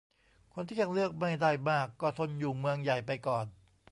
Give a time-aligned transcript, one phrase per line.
[0.53, 3.45] คนที่ยังเลือกไม่ได้มาก ก็ทนอยู่เมืองใหญ่ไปก่อน